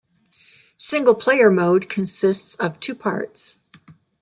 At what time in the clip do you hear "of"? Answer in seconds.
2.55-2.79